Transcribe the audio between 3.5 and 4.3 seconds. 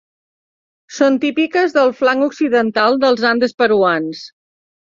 peruans.